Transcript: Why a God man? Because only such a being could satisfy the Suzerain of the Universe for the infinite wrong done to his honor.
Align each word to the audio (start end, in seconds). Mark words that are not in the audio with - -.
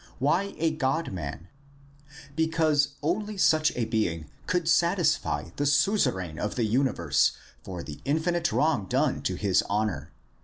Why 0.17 0.55
a 0.57 0.71
God 0.71 1.13
man? 1.13 1.47
Because 2.35 2.95
only 3.03 3.37
such 3.37 3.71
a 3.75 3.85
being 3.85 4.31
could 4.47 4.67
satisfy 4.67 5.49
the 5.57 5.67
Suzerain 5.67 6.39
of 6.39 6.55
the 6.55 6.65
Universe 6.65 7.33
for 7.61 7.83
the 7.83 7.99
infinite 8.03 8.51
wrong 8.51 8.87
done 8.87 9.21
to 9.21 9.35
his 9.35 9.61
honor. 9.69 10.11